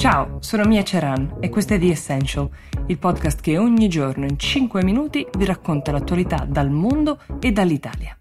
[0.00, 2.48] Ciao, sono Mia Ceran e questo è The Essential,
[2.86, 8.16] il podcast che ogni giorno in 5 minuti vi racconta l'attualità dal mondo e dall'Italia.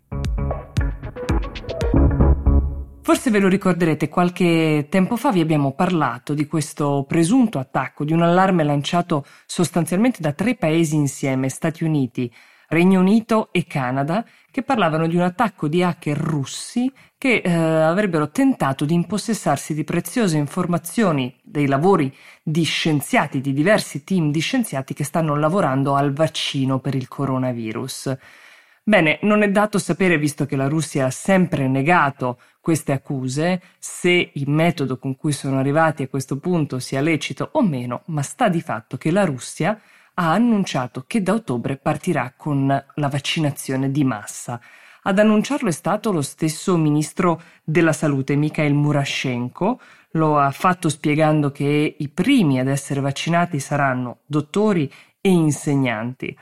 [3.02, 8.11] Forse ve lo ricorderete, qualche tempo fa vi abbiamo parlato di questo presunto attacco, di
[8.11, 12.30] un allarme lanciato sostanzialmente da tre paesi insieme, Stati Uniti,
[12.68, 18.30] Regno Unito e Canada, che parlavano di un attacco di hacker russi che eh, avrebbero
[18.30, 24.94] tentato di impossessarsi di preziose informazioni dei lavori di scienziati, di diversi team di scienziati
[24.94, 28.18] che stanno lavorando al vaccino per il coronavirus.
[28.84, 34.31] Bene, non è dato sapere, visto che la Russia ha sempre negato queste accuse, se
[34.34, 38.47] il metodo con cui sono arrivati a questo punto sia lecito o meno, ma sta
[38.47, 39.80] di fatto che la Russia
[40.14, 44.59] ha annunciato che da ottobre partirà con la vaccinazione di massa.
[45.03, 49.80] Ad annunciarlo è stato lo stesso ministro della salute, Mikhail Murashenko.
[50.13, 56.35] Lo ha fatto spiegando che i primi ad essere vaccinati saranno dottori e insegnanti.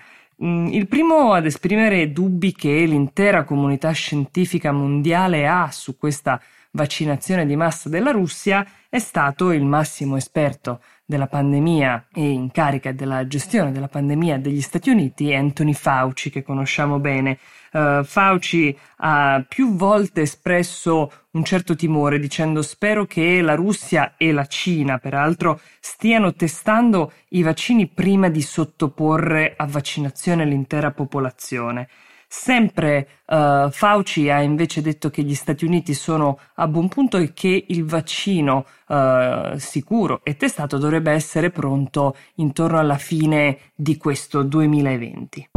[0.44, 6.40] Mm, il primo ad esprimere dubbi che l'intera comunità scientifica mondiale ha su questa
[6.72, 12.92] vaccinazione di massa della Russia è stato il massimo esperto della pandemia e in carica
[12.92, 17.40] della gestione della pandemia degli Stati Uniti, Anthony Fauci, che conosciamo bene.
[17.72, 24.34] Uh, Fauci ha più volte espresso un certo timore dicendo spero che la Russia e
[24.34, 31.88] la Cina, peraltro, stiano testando i vaccini prima di sottoporre a vaccinazione l'intera popolazione.
[32.30, 37.32] Sempre uh, Fauci ha invece detto che gli Stati Uniti sono a buon punto e
[37.32, 44.44] che il vaccino uh, sicuro e testato dovrebbe essere pronto intorno alla fine di questo
[44.44, 45.50] 2020.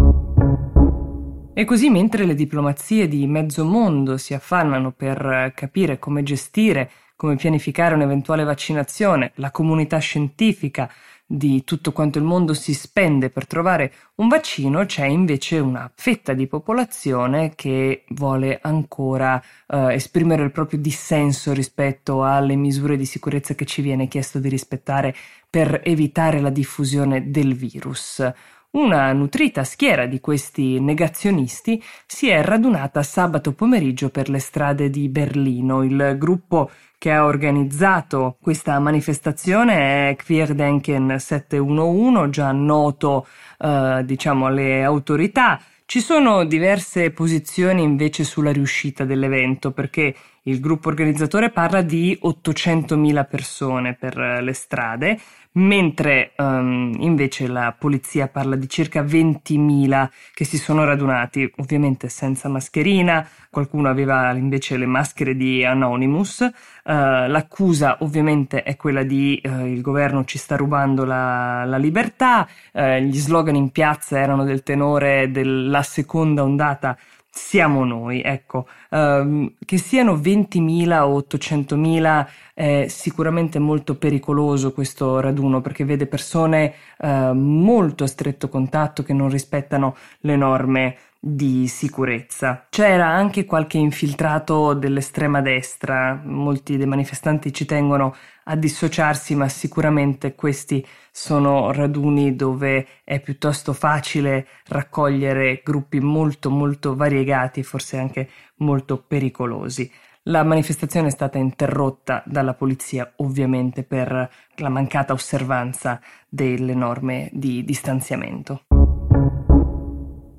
[1.52, 7.34] E così mentre le diplomazie di mezzo mondo si affannano per capire come gestire, come
[7.34, 10.88] pianificare un'eventuale vaccinazione, la comunità scientifica
[11.32, 16.32] di tutto quanto il mondo si spende per trovare un vaccino, c'è invece una fetta
[16.32, 23.54] di popolazione che vuole ancora eh, esprimere il proprio dissenso rispetto alle misure di sicurezza
[23.54, 25.14] che ci viene chiesto di rispettare
[25.48, 28.28] per evitare la diffusione del virus.
[28.72, 35.08] Una nutrita schiera di questi negazionisti si è radunata sabato pomeriggio per le strade di
[35.08, 35.82] Berlino.
[35.82, 43.26] Il gruppo che ha organizzato questa manifestazione è Queerdenken 711, già noto
[43.58, 45.60] eh, diciamo alle autorità.
[45.84, 50.14] Ci sono diverse posizioni invece sulla riuscita dell'evento perché
[50.44, 55.18] il gruppo organizzatore parla di 800.000 persone per le strade,
[55.52, 62.48] mentre um, invece la polizia parla di circa 20.000 che si sono radunati, ovviamente senza
[62.48, 66.40] mascherina, qualcuno aveva invece le maschere di Anonymous.
[66.40, 66.52] Uh,
[66.84, 72.96] l'accusa ovviamente è quella di uh, il governo ci sta rubando la, la libertà, uh,
[72.96, 76.96] gli slogan in piazza erano del tenore della seconda ondata
[77.42, 85.60] siamo noi, ecco, um, che siano 20.000 o 800.000 è sicuramente molto pericoloso questo raduno
[85.60, 92.66] perché vede persone uh, molto a stretto contatto che non rispettano le norme di sicurezza.
[92.70, 100.34] C'era anche qualche infiltrato dell'estrema destra, molti dei manifestanti ci tengono a dissociarsi, ma sicuramente
[100.34, 108.96] questi sono raduni dove è piuttosto facile raccogliere gruppi molto molto variegati, forse anche molto
[109.06, 109.90] pericolosi.
[110.24, 117.64] La manifestazione è stata interrotta dalla polizia ovviamente per la mancata osservanza delle norme di
[117.64, 118.64] distanziamento.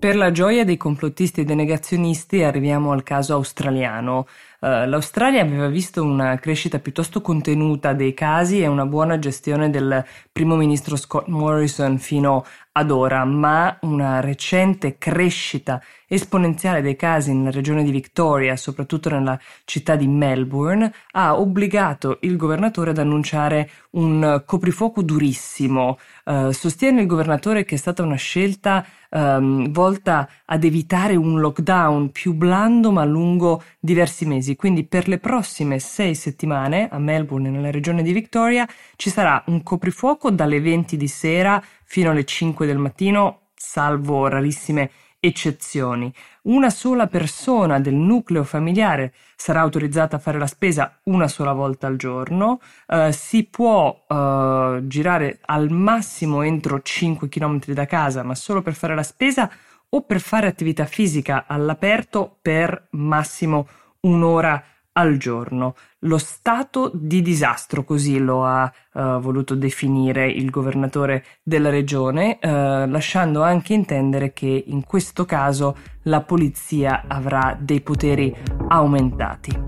[0.01, 4.25] Per la gioia dei complottisti e dei negazionisti arriviamo al caso australiano.
[4.59, 10.03] Uh, L'Australia aveva visto una crescita piuttosto contenuta dei casi e una buona gestione del
[10.31, 12.43] primo ministro Scott Morrison fino
[12.73, 19.39] ad ora, ma una recente crescita esponenziale dei casi nella regione di Victoria, soprattutto nella
[19.63, 25.97] città di Melbourne, ha obbligato il governatore ad annunciare un coprifuoco durissimo.
[26.25, 32.11] Uh, sostiene il governatore che è stata una scelta um, volta ad evitare un lockdown
[32.11, 34.55] più blando ma lungo diversi mesi.
[34.55, 38.67] Quindi per le prossime sei settimane a Melbourne, nella regione di Victoria,
[38.97, 44.91] ci sarà un coprifuoco dalle 20 di sera fino alle 5 del mattino, salvo rarissime
[45.19, 46.09] eccezioni.
[46.43, 51.87] Una sola persona del nucleo familiare sarà autorizzata a fare la spesa una sola volta
[51.87, 58.35] al giorno, uh, si può uh, girare al massimo entro 5 km da casa, ma
[58.35, 59.51] solo per fare la spesa
[59.89, 63.67] o per fare attività fisica all'aperto per massimo
[63.99, 64.63] un'ora
[65.01, 65.75] al giorno.
[65.99, 72.47] Lo stato di disastro, così lo ha uh, voluto definire il governatore della regione, uh,
[72.89, 78.35] lasciando anche intendere che in questo caso la polizia avrà dei poteri
[78.69, 79.59] aumentati.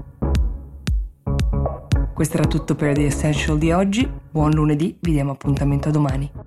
[2.14, 4.10] Questo era tutto per The Essential di oggi.
[4.30, 6.43] Buon lunedì, vi diamo appuntamento a domani.